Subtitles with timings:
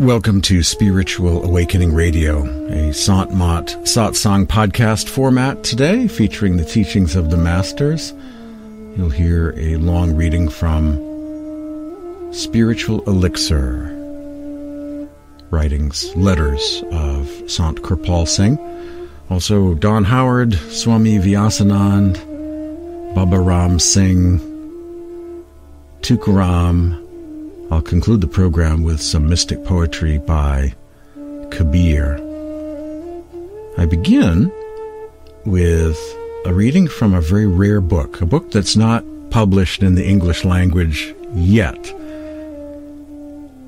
[0.00, 7.16] Welcome to Spiritual Awakening Radio, a Sant Mat Satsang podcast format today featuring the teachings
[7.16, 8.14] of the Masters.
[8.96, 10.94] You'll hear a long reading from
[12.32, 13.94] Spiritual Elixir,
[15.50, 18.58] writings, letters of Sant Kirpal Singh.
[19.28, 22.14] Also, Don Howard, Swami Vyasanand,
[23.14, 24.38] Baba Ram Singh,
[26.00, 27.06] Tukaram,
[27.70, 30.74] I'll conclude the program with some mystic poetry by
[31.50, 32.18] Kabir.
[33.78, 34.50] I begin
[35.44, 35.96] with
[36.44, 40.44] a reading from a very rare book, a book that's not published in the English
[40.44, 41.80] language yet,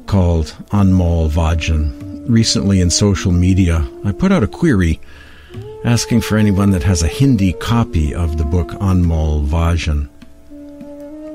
[0.07, 2.25] called Anmol Vachan.
[2.29, 5.01] Recently in social media, I put out a query
[5.85, 10.09] asking for anyone that has a Hindi copy of the book Anmol Vachan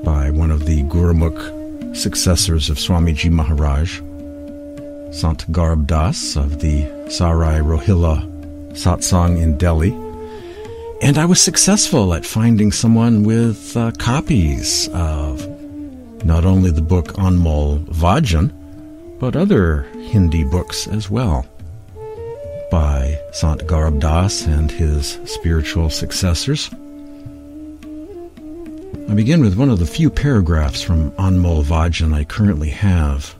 [0.04, 1.57] by one of the Gurmukh
[1.98, 3.98] successors of Swamiji Maharaj,
[5.10, 8.22] Sant Garib Das of the Sarai Rohilla
[8.72, 9.92] Satsang in Delhi.
[11.02, 15.46] And I was successful at finding someone with uh, copies of
[16.24, 18.52] not only the book Anmol Vachan,
[19.18, 21.46] but other Hindi books as well
[22.70, 26.70] by Sant Garib Das and his spiritual successors.
[29.08, 33.34] I begin with one of the few paragraphs from Anmol Vachan I currently have.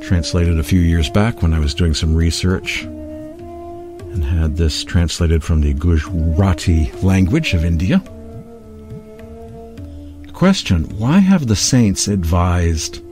[0.00, 5.42] Translated a few years back when I was doing some research and had this translated
[5.42, 7.98] from the Gujarati language of India.
[10.32, 13.02] Question Why have the saints advised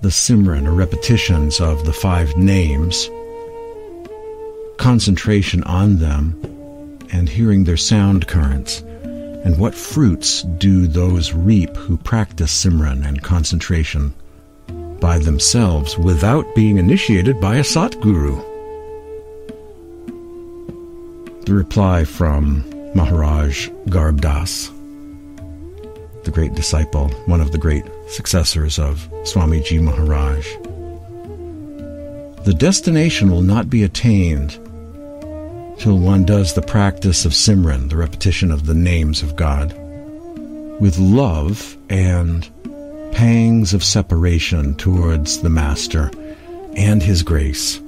[0.00, 3.08] the Simran or repetitions of the five names,
[4.76, 6.34] concentration on them,
[7.12, 8.82] and hearing their sound currents?
[9.46, 14.12] And what fruits do those reap who practice Simran and concentration
[14.98, 18.42] by themselves without being initiated by a Satguru?
[21.44, 22.64] The reply from
[22.96, 24.72] Maharaj Garib Das,
[26.24, 30.44] the great disciple, one of the great successors of Swamiji Maharaj.
[32.44, 34.58] The destination will not be attained
[35.78, 39.72] till one does the practice of Simran, the repetition of the names of God,
[40.80, 42.48] with love and
[43.12, 46.10] pangs of separation towards the Master
[46.76, 47.78] and His grace.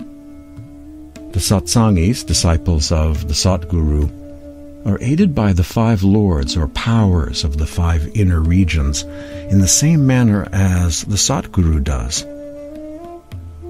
[1.32, 4.10] The Satsangis, disciples of the Satguru,
[4.87, 9.03] are aided by the five lords or powers of the five inner regions
[9.50, 12.25] in the same manner as the Satguru does.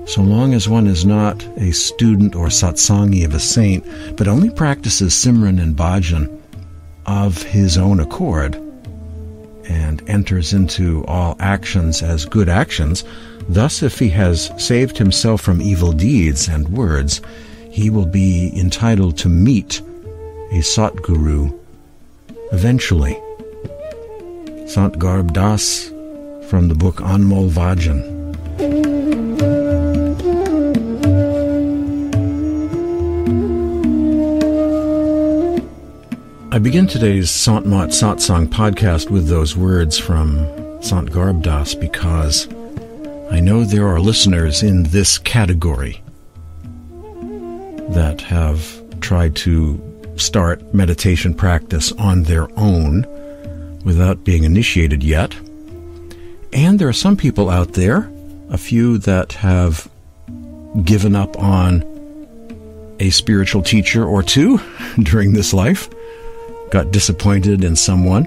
[0.08, 3.84] So long as one is not a student or satsangi of a saint,
[4.16, 6.34] but only practices Simran and Bhajan
[7.04, 8.54] of his own accord,
[9.68, 13.04] and enters into all actions as good actions,
[13.50, 17.20] thus if he has saved himself from evil deeds and words,
[17.70, 19.80] he will be entitled to meet
[20.52, 21.54] a Satguru
[22.50, 23.20] eventually.
[24.66, 25.88] Sant Garib Das
[26.48, 28.17] from the book Anmol Vachan.
[36.58, 40.38] I begin today's Sant Mat Satsang podcast with those words from
[40.82, 42.48] Sant Garib Das because
[43.30, 46.02] I know there are listeners in this category
[47.90, 49.80] that have tried to
[50.16, 53.06] start meditation practice on their own
[53.84, 55.36] without being initiated yet.
[56.52, 58.10] And there are some people out there,
[58.50, 59.88] a few that have
[60.84, 61.84] given up on
[62.98, 64.58] a spiritual teacher or two
[65.04, 65.88] during this life
[66.70, 68.26] got disappointed in someone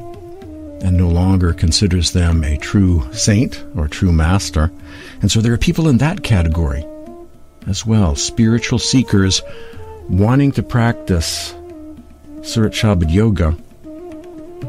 [0.84, 4.72] and no longer considers them a true saint or true master.
[5.22, 6.86] And so there are people in that category
[7.68, 9.42] as well, spiritual seekers
[10.10, 11.54] wanting to practice
[12.42, 13.56] Surat Shabad Yoga,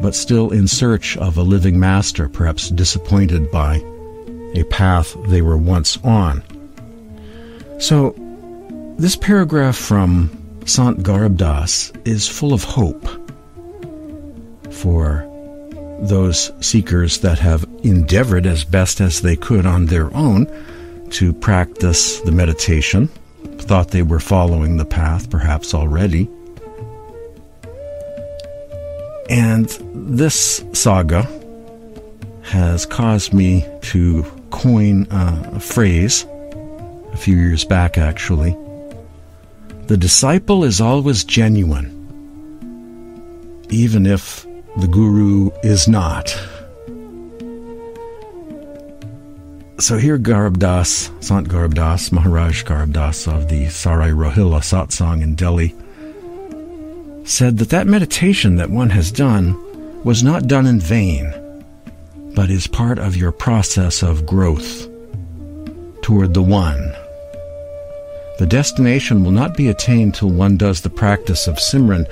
[0.03, 3.77] but still in search of a living master, perhaps disappointed by
[4.55, 6.43] a path they were once on.
[7.79, 8.15] So,
[8.99, 10.31] this paragraph from
[10.67, 13.22] Sant Garib Das is full of hope
[14.83, 15.25] for
[16.01, 20.47] those seekers that have endeavored as best as they could on their own
[21.11, 23.09] to practice the meditation,
[23.59, 26.29] thought they were following the path perhaps already.
[29.31, 31.29] And this saga
[32.43, 36.27] has caused me to coin a phrase
[37.13, 38.57] a few years back, actually.
[39.87, 41.91] The disciple is always genuine,
[43.71, 44.45] even if
[44.77, 46.29] the guru is not.
[49.79, 55.23] So here Garib Das, Sant Garib Das, Maharaj Garib Das of the Sarai Rohilla satsang
[55.23, 55.75] in Delhi,
[57.25, 59.59] said that that meditation that one has done
[60.05, 61.33] was not done in vain,
[62.35, 64.89] but is part of your process of growth
[66.03, 66.95] toward the One.
[68.39, 72.09] The destination will not be attained till one does the practice of Simran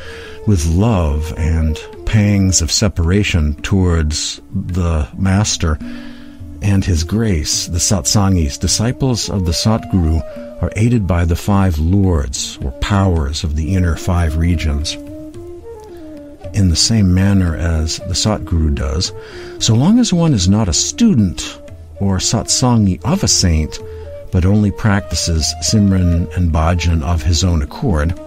[0.47, 1.77] with love and
[2.11, 5.79] pangs of separation towards the Master
[6.61, 7.69] and His grace.
[7.69, 10.21] The Satsangis, disciples of the Satguru,
[10.61, 14.95] are aided by the five lords or powers of the inner five regions
[16.53, 19.13] in the same manner as the Satguru does,
[19.61, 21.63] so long as one is not a student
[22.01, 23.79] or satsangi of a saint,
[24.33, 28.19] but only practices Simran and Bhajan of his own accord,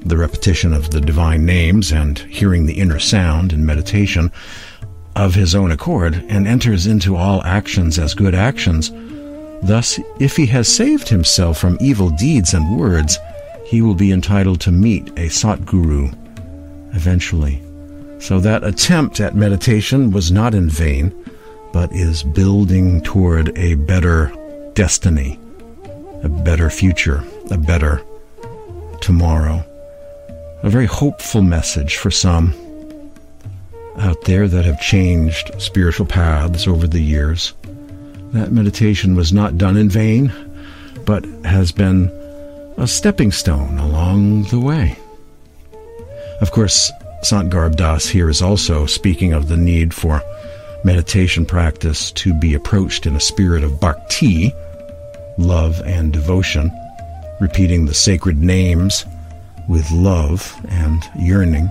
[0.00, 4.30] the repetition of the divine names and hearing the inner sound in meditation
[5.16, 8.92] of his own accord, and enters into all actions as good actions.
[9.62, 13.18] Thus, if he has saved himself from evil deeds and words,
[13.66, 16.14] he will be entitled to meet a Satguru
[16.94, 17.60] eventually.
[18.20, 21.12] So that attempt at meditation was not in vain,
[21.72, 24.32] but is building toward a better
[24.74, 25.38] destiny,
[26.22, 28.02] a better future, a better
[29.00, 29.64] tomorrow.
[30.62, 32.52] A very hopeful message for some
[33.96, 37.52] out there that have changed spiritual paths over the years.
[38.32, 40.32] That meditation was not done in vain,
[41.06, 42.10] but has been
[42.76, 44.98] a stepping stone along the way.
[46.40, 46.90] Of course,
[47.22, 50.22] Sant Garib Das here is also speaking of the need for
[50.84, 54.52] meditation practice to be approached in a spirit of bhakti,
[55.38, 56.70] love and devotion,
[57.40, 59.04] repeating the sacred names
[59.68, 61.68] with love and yearning.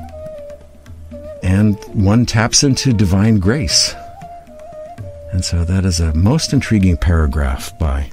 [1.44, 3.94] And one taps into divine grace.
[5.32, 8.10] And so that is a most intriguing paragraph by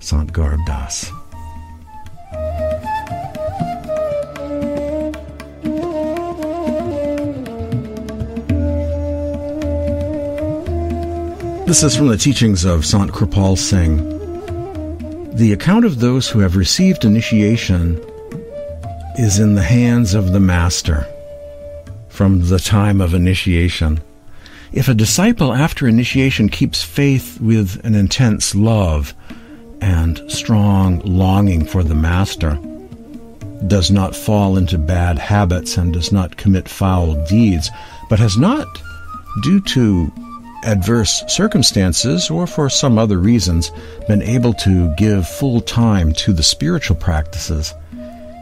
[0.00, 1.10] Sant Garib Das.
[11.66, 13.96] This is from the teachings of Sant Kirpal Singh.
[15.34, 18.00] The account of those who have received initiation
[19.18, 21.06] is in the hands of the Master
[22.08, 24.00] from the time of initiation.
[24.72, 29.14] If a disciple after initiation keeps faith with an intense love
[29.80, 32.58] and strong longing for the Master,
[33.68, 37.70] does not fall into bad habits and does not commit foul deeds,
[38.10, 38.66] but has not,
[39.42, 40.12] due to
[40.64, 43.70] adverse circumstances or for some other reasons,
[44.08, 47.72] been able to give full time to the spiritual practices,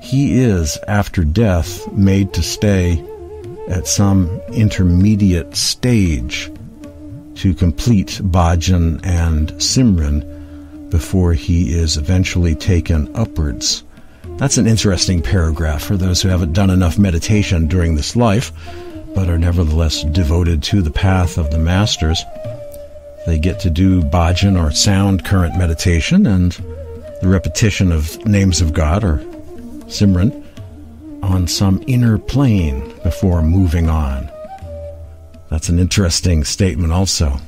[0.04, 3.02] he is, after death, made to stay
[3.68, 6.52] at some intermediate stage
[7.36, 13.82] to complete bhajan and simran before he is eventually taken upwards.
[14.36, 18.52] That's an interesting paragraph for those who haven't done enough meditation during this life
[19.14, 22.22] but are nevertheless devoted to the path of the masters.
[23.26, 26.52] They get to do bhajan or sound current meditation and
[27.22, 29.24] the repetition of names of God or
[29.86, 30.44] Simran
[31.22, 34.30] on some inner plane before moving on.
[35.50, 37.38] That's an interesting statement, also.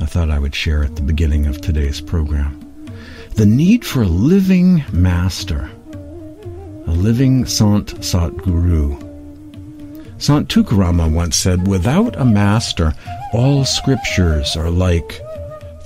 [0.00, 2.60] I thought I would share at the beginning of today's program.
[3.36, 5.70] The need for a living master,
[6.86, 9.04] a living Sant Satguru
[10.24, 12.94] Sant Tukarama once said, Without a master,
[13.34, 15.20] all scriptures are like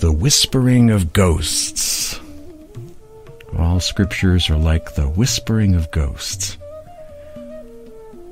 [0.01, 2.08] the whispering of ghosts.
[3.57, 6.59] All scriptures are like the whispering of ghosts.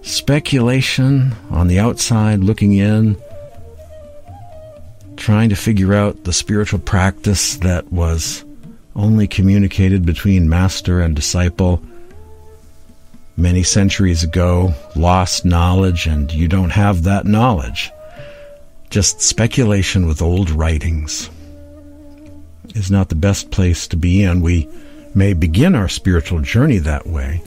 [0.02, 3.16] Speculation on the outside, looking in,
[5.16, 8.44] trying to figure out the spiritual practice that was
[8.94, 11.82] only communicated between master and disciple
[13.36, 17.90] many centuries ago, lost knowledge, and you don't have that knowledge.
[18.90, 21.28] Just speculation with old writings
[22.74, 24.40] is not the best place to be in.
[24.40, 24.68] We
[25.16, 27.42] may begin our spiritual journey that way,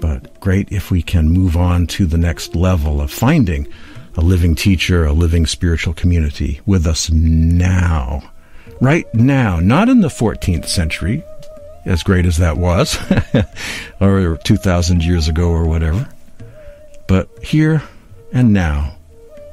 [0.00, 3.68] but great if we can move on to the next level of finding
[4.16, 8.22] a living teacher, a living spiritual community with us now.
[8.80, 11.22] Right now, not in the 14th century,
[11.84, 12.98] as great as that was,
[14.00, 16.08] or 2,000 years ago or whatever.
[17.06, 17.82] But here
[18.32, 18.96] and now,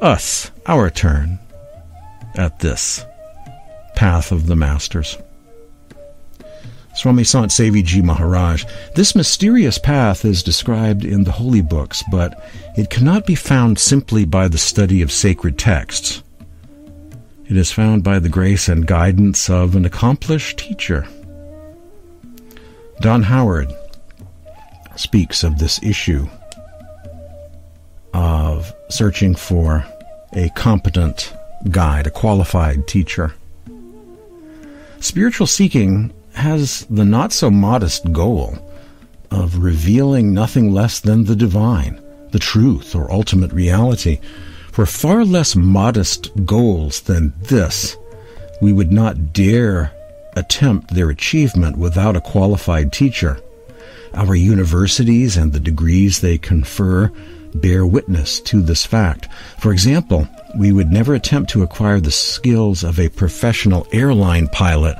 [0.02, 1.40] us, our turn
[2.36, 3.06] at this
[3.96, 5.18] path of the masters.
[7.00, 8.66] Swami Sant Seviji Maharaj.
[8.94, 14.26] This mysterious path is described in the holy books, but it cannot be found simply
[14.26, 16.22] by the study of sacred texts.
[17.48, 21.08] It is found by the grace and guidance of an accomplished teacher.
[23.00, 23.74] Don Howard
[24.98, 26.28] speaks of this issue
[28.14, 29.86] of searching for
[30.34, 31.34] a competent
[31.72, 33.34] guide, a qualified teacher.
[35.00, 38.58] Spiritual seeking has the not so modest goal
[39.32, 44.20] of revealing nothing less than the divine, the truth or ultimate reality.
[44.72, 47.98] For far less modest goals than this,
[48.62, 49.92] we would not dare
[50.36, 53.40] attempt their achievement without a qualified teacher.
[54.14, 57.12] Our universities and the degrees they confer
[57.56, 59.28] bear witness to this fact.
[59.60, 60.28] For example,
[60.58, 64.98] we would never attempt to acquire the skills of a professional airline pilot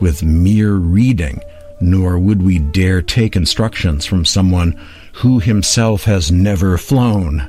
[0.00, 1.40] with mere reading,
[1.80, 4.78] nor would we dare take instructions from someone
[5.14, 7.48] who himself has never flown.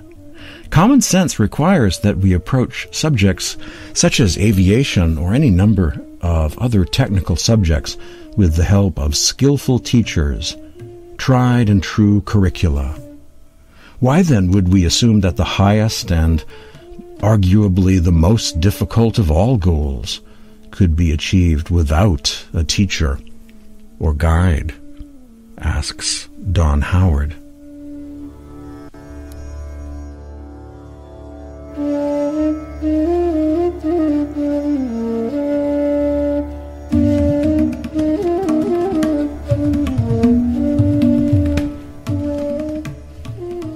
[0.69, 3.57] Common sense requires that we approach subjects
[3.93, 7.97] such as aviation or any number of other technical subjects
[8.37, 10.55] with the help of skillful teachers,
[11.17, 12.97] tried and true curricula.
[13.99, 16.43] Why then would we assume that the highest and
[17.17, 20.21] arguably the most difficult of all goals
[20.71, 23.19] could be achieved without a teacher
[23.99, 24.73] or guide?
[25.59, 27.35] asks Don Howard.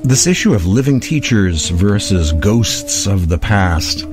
[0.04, 4.06] This issue of living teachers versus ghosts of the past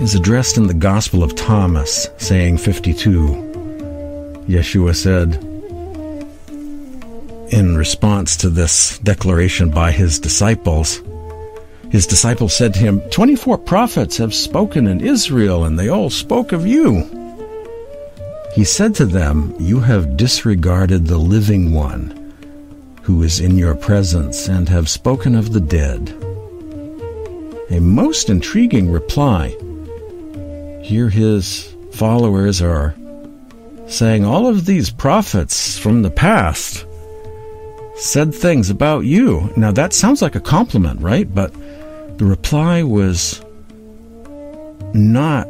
[0.00, 4.44] is addressed in the Gospel of Thomas, saying 52.
[4.48, 5.34] Yeshua said,
[7.52, 11.02] in response to this declaration by his disciples,
[11.90, 16.52] his disciples said to him, Twenty-four prophets have spoken in Israel, and they all spoke
[16.52, 17.04] of you.
[18.54, 22.16] He said to them, You have disregarded the living one
[23.02, 26.10] who is in your presence and have spoken of the dead.
[27.70, 29.56] A most intriguing reply.
[30.82, 32.94] Here his followers are
[33.86, 36.86] saying all of these prophets from the past
[37.96, 39.52] said things about you.
[39.56, 41.32] Now that sounds like a compliment, right?
[41.32, 41.52] But
[42.18, 43.42] the reply was
[44.94, 45.48] not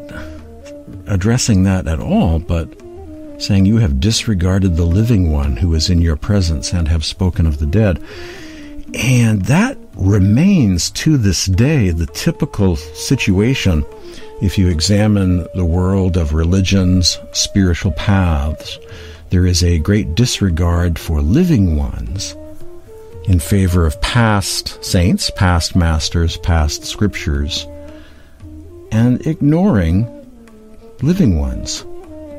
[1.07, 2.69] addressing that at all, but
[3.39, 7.47] saying, You have disregarded the living one who is in your presence and have spoken
[7.47, 8.03] of the dead.
[8.95, 13.85] And that remains to this day the typical situation
[14.41, 18.79] if you examine the world of religions, spiritual paths.
[19.29, 22.35] There is a great disregard for living ones
[23.25, 27.67] in favor of past saints, past masters, past scriptures,
[28.91, 30.09] and ignoring
[31.03, 31.85] living ones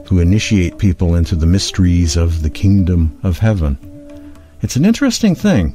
[0.08, 3.78] who initiate people into the mysteries of the kingdom of heaven.
[4.62, 5.74] It's an interesting thing,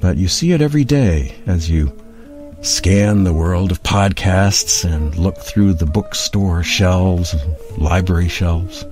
[0.00, 1.96] but you see it every day as you
[2.66, 8.84] scan the world of podcasts and look through the bookstore shelves and library shelves.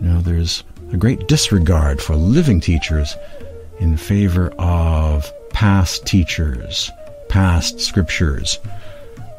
[0.00, 3.14] You know, there's a great disregard for living teachers
[3.78, 6.90] in favor of past teachers,
[7.28, 8.58] past scriptures,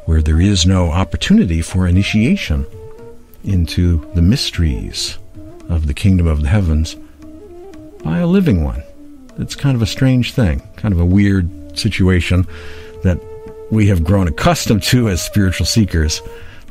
[0.05, 2.65] where there is no opportunity for initiation
[3.43, 5.17] into the mysteries
[5.67, 6.95] of the kingdom of the heavens
[8.01, 8.81] by a living one.
[9.39, 12.47] It's kind of a strange thing, kind of a weird situation
[13.03, 13.19] that
[13.71, 16.21] we have grown accustomed to as spiritual seekers.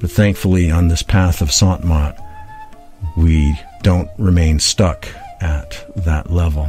[0.01, 2.19] But thankfully, on this path of Sant Mat,
[3.17, 5.09] we don't remain stuck
[5.41, 6.69] at that level.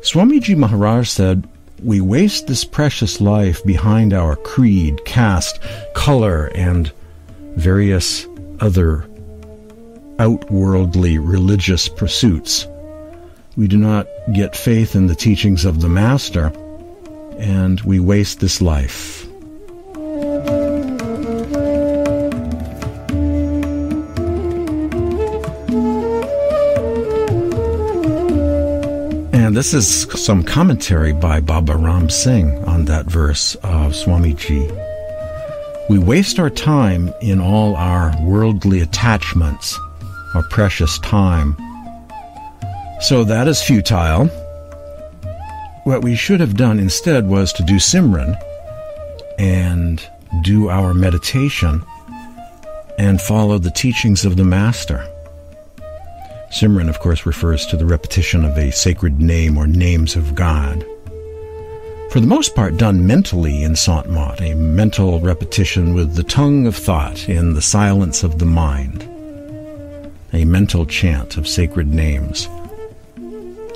[0.00, 1.48] Swamiji Maharaj said,
[1.82, 5.58] We waste this precious life behind our creed, caste,
[5.94, 6.92] color, and
[7.56, 8.26] various
[8.60, 9.08] other
[10.18, 12.66] outworldly religious pursuits.
[13.56, 16.52] We do not get faith in the teachings of the Master,
[17.38, 19.26] and we waste this life.
[29.32, 34.70] And this is some commentary by Baba Ram Singh on that verse of Swamiji.
[35.88, 39.78] We waste our time in all our worldly attachments,
[40.34, 41.56] our precious time.
[43.00, 44.28] So that is futile.
[45.86, 48.36] What we should have done instead was to do Simran
[49.38, 50.04] and
[50.42, 51.80] do our meditation
[52.98, 55.06] and follow the teachings of the Master.
[56.50, 60.84] Simran, of course, refers to the repetition of a sacred name or names of God.
[62.10, 66.66] for the most part done mentally in Sant Mat, a mental repetition with the tongue
[66.66, 69.02] of thought in the silence of the mind,
[70.32, 72.48] a mental chant of sacred names,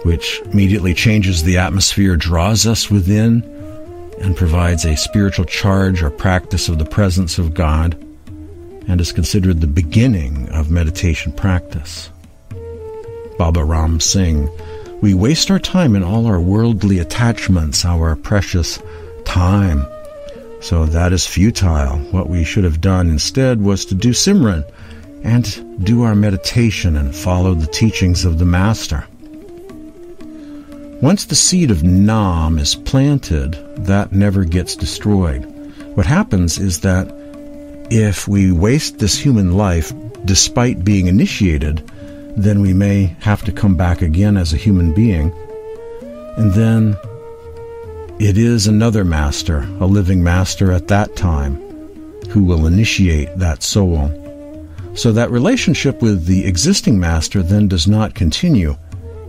[0.03, 3.43] which immediately changes the atmosphere, draws us within,
[4.21, 7.95] and provides a spiritual charge or practice of the presence of God,
[8.89, 12.11] and is considered the beginning of meditation practice.
[13.39, 14.49] Baba Ram Singh
[15.01, 18.83] we waste our time in all our worldly attachments, our precious
[19.25, 19.87] time.
[20.61, 21.99] So that is futile.
[22.11, 24.71] What we should have done instead was to do Simran
[25.25, 29.07] and do our meditation and follow the teachings of the Master.
[31.03, 33.53] Once the seed of Nam is planted,
[33.87, 35.43] that never gets destroyed.
[35.95, 37.11] What happens is that
[37.91, 39.95] if we waste this human life
[40.27, 41.79] despite being initiated,
[42.37, 45.33] then we may have to come back again as a human being.
[46.37, 46.99] And then
[48.19, 51.57] it is another master, a living master at that time,
[52.29, 54.11] who will initiate that soul.
[54.95, 58.77] So that relationship with the existing master then does not continue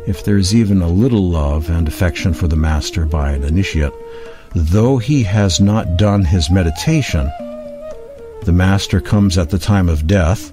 [0.07, 3.93] if there is even a little love and affection for the master by an initiate.
[4.53, 7.31] Though he has not done his meditation,
[8.43, 10.51] the master comes at the time of death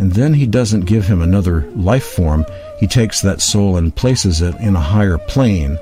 [0.00, 2.46] and then he doesn't give him another life form.
[2.78, 5.78] He takes that soul and places it in a higher plane.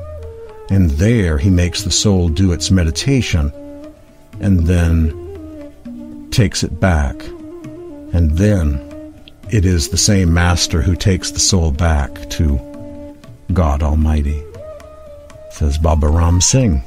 [0.70, 3.52] And there he makes the soul do its meditation
[4.40, 7.14] and then takes it back.
[8.12, 9.14] And then
[9.50, 12.67] it is the same master who takes the soul back to
[13.52, 14.43] God Almighty,
[15.50, 16.83] says Baba Ram Singh.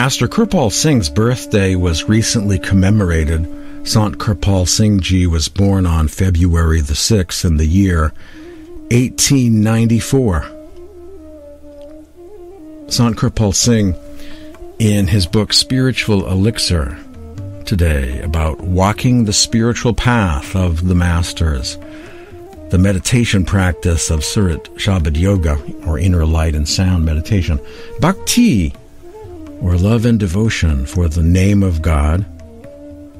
[0.00, 3.46] Master Kirpal Singh's birthday was recently commemorated.
[3.86, 8.14] Sant Kirpal Singh Ji was born on February the 6th in the year
[8.92, 10.40] 1894.
[12.88, 13.94] Sant Kirpal Singh,
[14.78, 16.98] in his book Spiritual Elixir,
[17.66, 21.76] today about walking the spiritual path of the masters,
[22.70, 27.60] the meditation practice of Surat Shabad Yoga, or inner light and sound meditation,
[28.00, 28.72] Bhakti
[29.60, 32.24] or love and devotion for the name of God,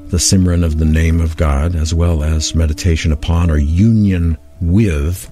[0.09, 5.31] the Simran of the name of God, as well as meditation upon or union with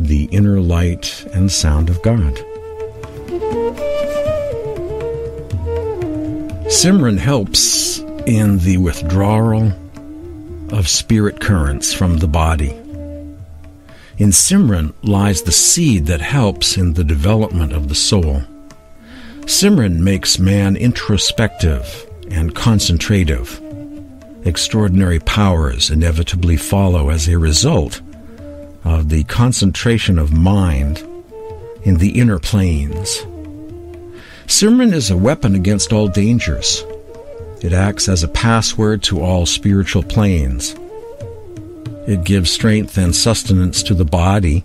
[0.00, 2.34] the inner light and sound of God.
[6.66, 9.72] Simran helps in the withdrawal
[10.70, 12.70] of spirit currents from the body.
[14.16, 18.42] In Simran lies the seed that helps in the development of the soul.
[19.46, 23.60] Simran makes man introspective and concentrative.
[24.46, 28.00] Extraordinary powers inevitably follow as a result
[28.84, 30.98] of the concentration of mind
[31.82, 33.18] in the inner planes.
[34.46, 36.82] Simran is a weapon against all dangers.
[37.60, 40.74] It acts as a password to all spiritual planes.
[42.08, 44.64] It gives strength and sustenance to the body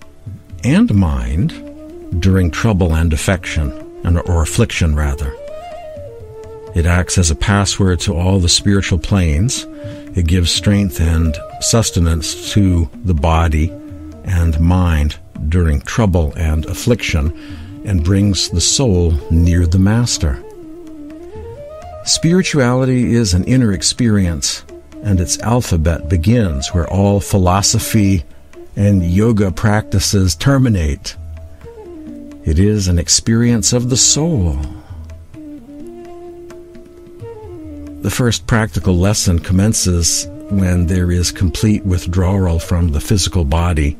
[0.64, 5.34] and mind during trouble and affection or affliction rather.
[6.76, 9.66] It acts as a password to all the spiritual planes.
[10.16, 13.70] It gives strength and sustenance to the body
[14.24, 15.18] and mind
[15.50, 17.34] during trouble and affliction
[17.86, 20.44] and brings the soul near the Master.
[22.06, 24.64] Spirituality is an inner experience,
[25.04, 28.24] and its alphabet begins where all philosophy
[28.76, 31.16] and yoga practices terminate
[32.50, 34.58] it is an experience of the soul.
[38.02, 43.96] The first practical lesson commences when there is complete withdrawal from the physical body.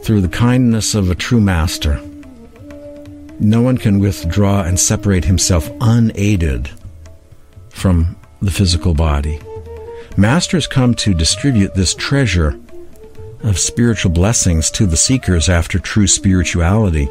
[0.00, 2.00] Through the kindness of a true master,
[3.38, 6.70] no one can withdraw and separate himself unaided
[7.68, 9.38] from the physical body.
[10.16, 12.58] Masters come to distribute this treasure
[13.42, 17.08] of spiritual blessings to the seekers after true spirituality,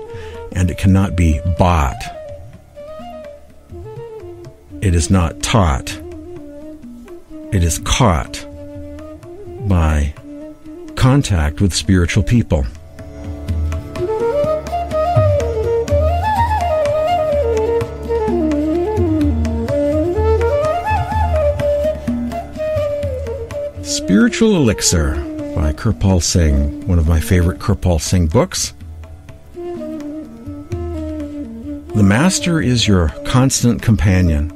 [0.51, 2.01] and it cannot be bought.
[4.81, 5.97] It is not taught.
[7.51, 8.45] It is caught
[9.67, 10.13] by
[10.95, 12.65] contact with spiritual people.
[23.83, 25.24] Spiritual Elixir
[25.55, 28.73] by Kirpal Singh, one of my favorite Kirpal Singh books.
[31.95, 34.51] The Master is your constant companion,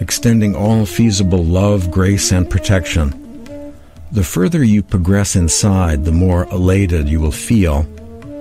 [0.00, 3.22] extending all feasible love, grace, and protection.
[4.10, 7.86] The further you progress inside, the more elated you will feel,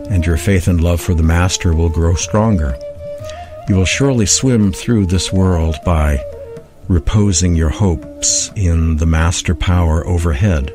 [0.09, 2.75] and your faith and love for the Master will grow stronger.
[3.69, 6.19] You will surely swim through this world by
[6.87, 10.74] reposing your hopes in the master power overhead.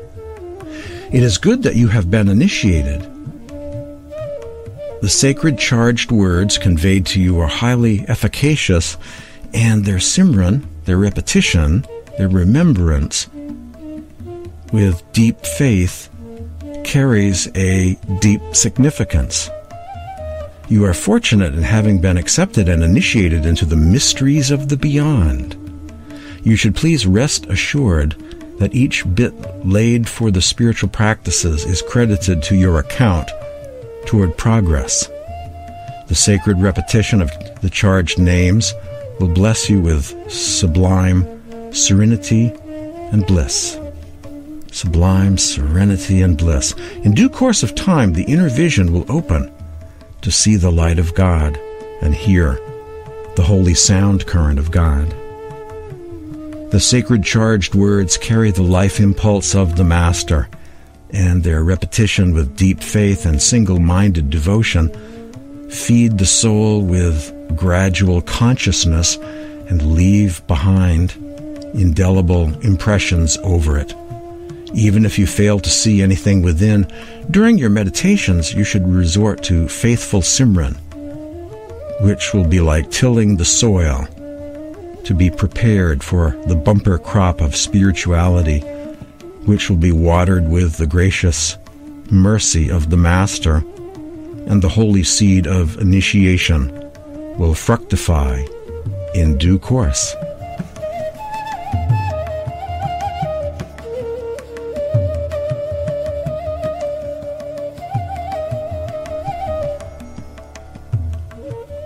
[1.11, 3.01] It is good that you have been initiated.
[5.01, 8.97] The sacred charged words conveyed to you are highly efficacious,
[9.53, 11.85] and their simran, their repetition,
[12.17, 13.27] their remembrance,
[14.71, 16.09] with deep faith,
[16.83, 19.49] carries a deep significance.
[20.69, 25.57] You are fortunate in having been accepted and initiated into the mysteries of the beyond
[26.43, 28.15] you should please rest assured
[28.61, 29.33] that each bit
[29.65, 33.27] laid for the spiritual practices is credited to your account
[34.05, 35.07] toward progress.
[36.07, 37.31] The sacred repetition of
[37.63, 38.71] the charged names
[39.19, 42.53] will bless you with sublime serenity
[43.11, 43.79] and bliss.
[44.71, 46.75] Sublime serenity and bliss.
[47.01, 49.51] In due course of time, the inner vision will open
[50.21, 51.59] to see the light of God
[52.03, 52.59] and hear
[53.35, 55.15] the holy sound current of God.
[56.71, 60.47] The sacred charged words carry the life impulse of the Master,
[61.09, 64.89] and their repetition with deep faith and single minded devotion
[65.69, 69.17] feed the soul with gradual consciousness
[69.67, 71.11] and leave behind
[71.73, 73.93] indelible impressions over it.
[74.73, 76.87] Even if you fail to see anything within,
[77.29, 80.77] during your meditations you should resort to faithful Simran,
[81.99, 84.07] which will be like tilling the soil
[85.05, 88.59] to be prepared for the bumper crop of spirituality,
[89.45, 91.57] which will be watered with the gracious
[92.09, 93.57] mercy of the Master,
[94.47, 96.69] and the holy seed of initiation
[97.37, 98.43] will fructify
[99.13, 100.15] in due course.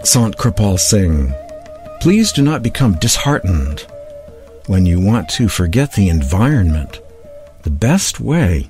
[0.04, 1.34] Sant Kirpal Singh
[2.06, 3.88] Please do not become disheartened
[4.68, 7.02] when you want to forget the environment.
[7.64, 8.70] The best way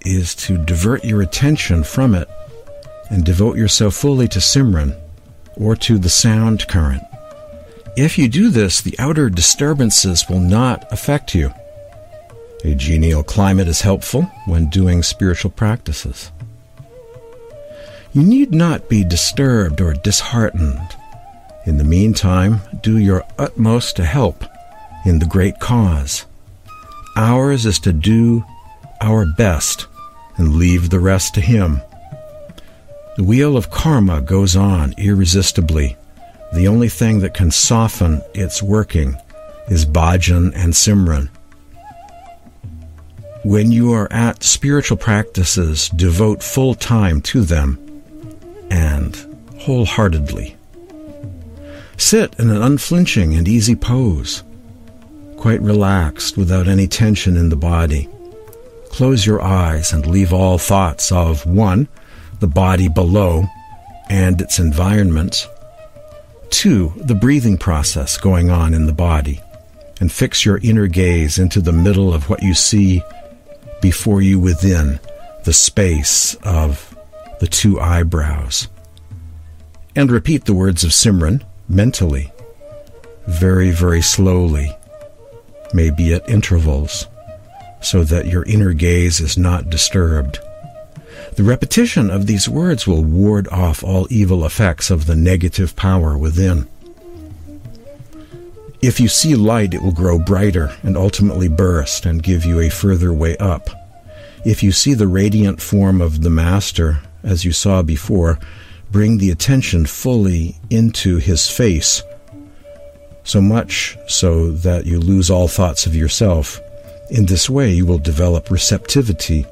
[0.00, 2.26] is to divert your attention from it
[3.10, 4.98] and devote yourself fully to Simran
[5.56, 7.02] or to the sound current.
[7.98, 11.52] If you do this, the outer disturbances will not affect you.
[12.64, 16.32] A genial climate is helpful when doing spiritual practices.
[18.14, 20.96] You need not be disturbed or disheartened
[21.66, 24.44] in the meantime, do your utmost to help
[25.04, 26.26] in the great cause.
[27.16, 28.44] Ours is to do
[29.00, 29.86] our best
[30.36, 31.80] and leave the rest to Him.
[33.16, 35.96] The wheel of karma goes on irresistibly.
[36.52, 39.16] The only thing that can soften its working
[39.68, 41.28] is bhajan and simran.
[43.44, 47.78] When you are at spiritual practices, devote full time to them
[48.70, 49.14] and
[49.58, 50.56] wholeheartedly.
[51.96, 54.42] Sit in an unflinching and easy pose,
[55.36, 58.08] quite relaxed without any tension in the body.
[58.88, 61.88] Close your eyes and leave all thoughts of 1.
[62.40, 63.44] The body below
[64.08, 65.48] and its environments.
[66.50, 66.92] 2.
[66.96, 69.40] The breathing process going on in the body.
[70.00, 73.02] And fix your inner gaze into the middle of what you see
[73.80, 75.00] before you within
[75.44, 76.96] the space of
[77.40, 78.68] the two eyebrows.
[79.96, 82.32] And repeat the words of Simran mentally,
[83.26, 84.76] very, very slowly,
[85.72, 87.06] maybe at intervals,
[87.80, 90.38] so that your inner gaze is not disturbed.
[91.36, 96.16] The repetition of these words will ward off all evil effects of the negative power
[96.16, 96.68] within.
[98.80, 102.68] If you see light, it will grow brighter and ultimately burst and give you a
[102.68, 103.70] further way up.
[104.44, 108.38] If you see the radiant form of the Master, as you saw before,
[108.94, 112.00] bring the attention fully into his face,
[113.24, 116.60] so much so that you lose all thoughts of yourself.
[117.10, 119.46] In this way, you will develop receptivity,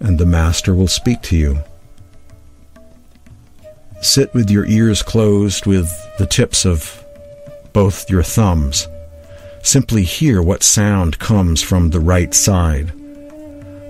[0.00, 1.62] and the Master will speak to you.
[4.00, 7.04] Sit with your ears closed with the tips of
[7.72, 8.88] both your thumbs.
[9.62, 12.88] Simply hear what sound comes from the right side.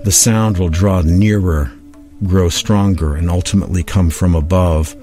[0.03, 1.71] The sound will draw nearer
[2.23, 4.95] grow stronger and ultimately come from above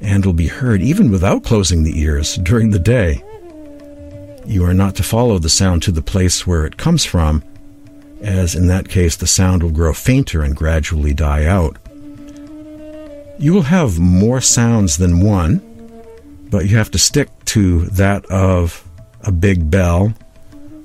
[0.00, 3.22] and will be heard even without closing the ears during the day.
[4.46, 7.42] You are not to follow the sound to the place where it comes from.
[8.20, 11.76] as in that case the sound will grow fainter and gradually die out.
[13.38, 15.60] You will have more sounds than one,
[16.50, 18.84] but you have to stick to that of
[19.22, 20.12] a big bell,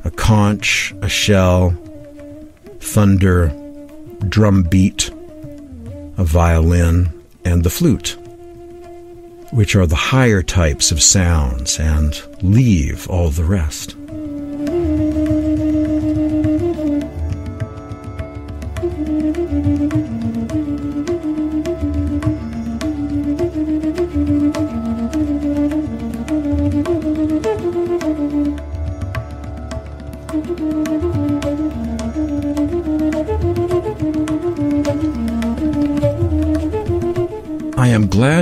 [0.04, 1.72] a conch, a shell,
[2.80, 3.48] thunder,
[4.30, 5.10] drum beat,
[6.24, 7.12] violin,
[7.46, 8.18] and the flute,
[9.52, 13.96] which are the higher types of sounds, and leave all the rest.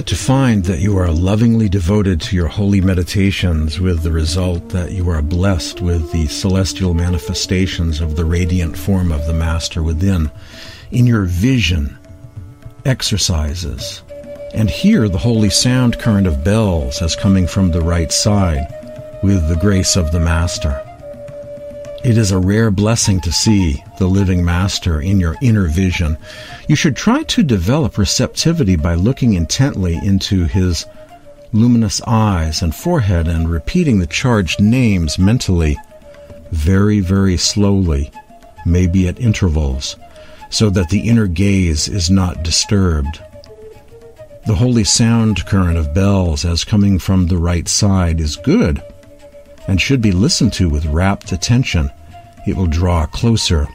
[0.01, 4.69] Glad to find that you are lovingly devoted to your holy meditations, with the result
[4.69, 9.83] that you are blessed with the celestial manifestations of the radiant form of the Master
[9.83, 10.31] within.
[10.89, 11.99] In your vision,
[12.83, 14.01] exercises,
[14.55, 18.65] and hear the holy sound current of bells as coming from the right side,
[19.21, 20.83] with the grace of the Master.
[22.03, 26.17] It is a rare blessing to see the living Master in your inner vision.
[26.67, 30.87] You should try to develop receptivity by looking intently into his
[31.53, 35.77] luminous eyes and forehead and repeating the charged names mentally,
[36.49, 38.11] very, very slowly,
[38.65, 39.95] maybe at intervals,
[40.49, 43.21] so that the inner gaze is not disturbed.
[44.47, 48.81] The holy sound current of bells as coming from the right side is good
[49.67, 51.89] and should be listened to with rapt attention.
[52.47, 53.67] It will draw closer,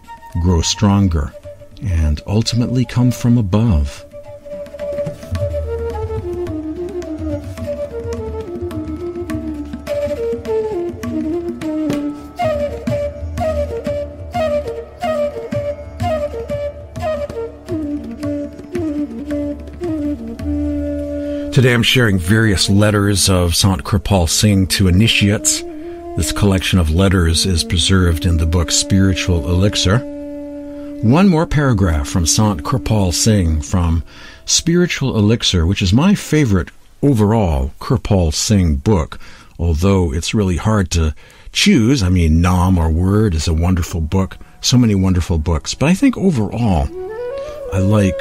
[0.42, 1.32] grow stronger,
[1.82, 4.04] and ultimately come from above.
[21.56, 25.62] Today I'm sharing various letters of Sant Kirpal Singh to initiates
[26.16, 29.98] this collection of letters is preserved in the book Spiritual Elixir.
[31.02, 34.02] One more paragraph from Sant Kirpal Singh from
[34.46, 36.70] Spiritual Elixir, which is my favorite
[37.02, 39.20] overall Kirpal Singh book,
[39.58, 41.14] although it's really hard to
[41.52, 42.02] choose.
[42.02, 45.94] I mean, Nam or Word is a wonderful book, so many wonderful books, but I
[45.94, 46.88] think overall
[47.74, 48.18] I like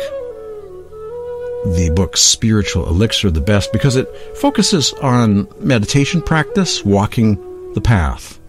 [1.65, 7.39] the book Spiritual Elixir the best because it focuses on meditation practice, walking
[7.75, 8.39] the path,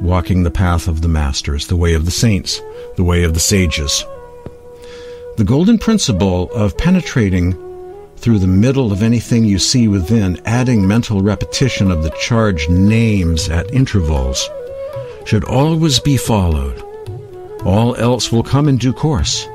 [0.00, 2.60] walking the path of the masters, the way of the saints,
[2.96, 4.04] the way of the sages.
[5.36, 7.52] The golden principle of penetrating
[8.16, 13.48] through the middle of anything you see within, adding mental repetition of the charged names
[13.48, 14.50] at intervals,
[15.24, 16.82] should always be followed.
[17.64, 19.46] All else will come in due course.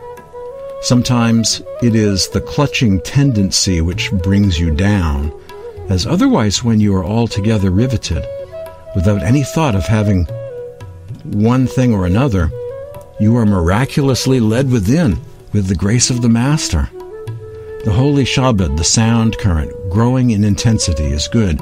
[0.82, 5.38] Sometimes it is the clutching tendency which brings you down,
[5.90, 8.26] as otherwise, when you are altogether riveted,
[8.96, 10.26] without any thought of having
[11.24, 12.52] one thing or another,
[13.20, 15.20] you are miraculously led within
[15.54, 16.90] with the grace of the Master.
[17.86, 21.60] The holy Shabad, the sound current, growing in intensity, is good.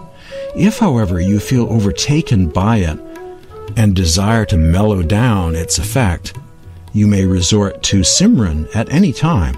[0.56, 3.00] If, however, you feel overtaken by it
[3.76, 6.38] and desire to mellow down its effect,
[6.94, 9.58] you may resort to Simran at any time,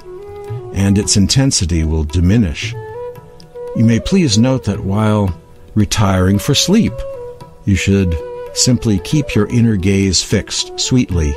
[0.74, 2.74] and its intensity will diminish.
[3.76, 5.36] You may please note that while
[5.76, 6.94] retiring for sleep,
[7.66, 8.16] you should
[8.54, 11.36] simply keep your inner gaze fixed sweetly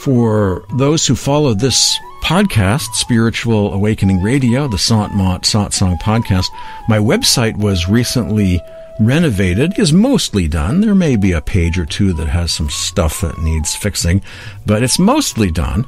[0.00, 6.46] For those who follow this podcast, Spiritual Awakening Radio, the Sant Mat Satsang podcast,
[6.88, 8.62] my website was recently
[8.98, 10.80] renovated is mostly done.
[10.80, 14.22] There may be a page or two that has some stuff that needs fixing,
[14.64, 15.86] but it's mostly done.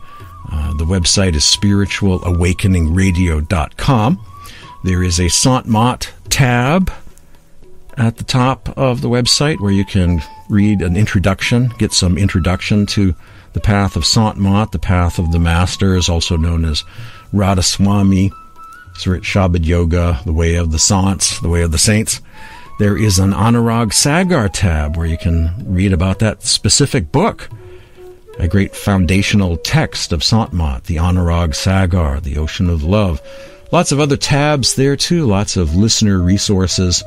[0.50, 4.24] Uh, the website is spiritualawakeningradio.com.
[4.84, 5.66] There is a Sant
[6.30, 6.92] tab
[7.96, 12.86] at the top of the website where you can read an introduction, get some introduction
[12.86, 13.14] to
[13.52, 14.36] the path of Sant
[14.72, 16.84] the path of the master is also known as
[17.32, 18.30] Radhasoami,
[18.94, 22.20] Surat Shabad Yoga, the way of the Sants, the way of the saints.
[22.78, 27.50] There is an Anurag Sagar tab where you can read about that specific book.
[28.38, 33.20] A great foundational text of Sant Mat, the Anurag Sagar, the Ocean of Love.
[33.72, 37.02] Lots of other tabs there too, lots of listener resources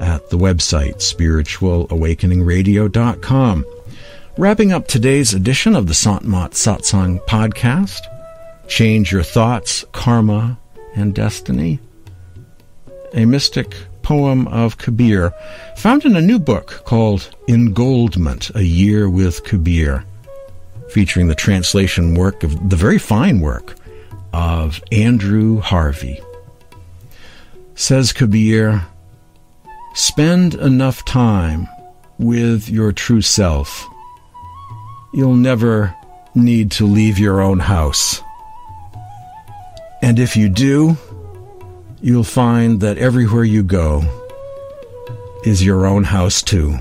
[0.00, 3.64] at the website spiritualawakeningradio.com.
[4.36, 8.00] Wrapping up today's edition of the Sant Mat Satsang podcast,
[8.66, 10.58] change your thoughts, karma,
[10.96, 11.78] and destiny.
[13.12, 15.32] A mystic poem of Kabir,
[15.76, 20.04] found in a new book called Engoldment, A Year with Kabir,
[20.90, 23.74] featuring the translation work of the very fine work
[24.32, 26.20] of Andrew Harvey.
[27.74, 28.86] Says Kabir,
[29.94, 31.66] spend enough time
[32.18, 33.86] with your true self.
[35.12, 35.94] You'll never
[36.34, 38.20] need to leave your own house.
[40.02, 40.96] And if you do,
[42.04, 44.02] you'll find that everywhere you go
[45.42, 46.76] is your own house, too.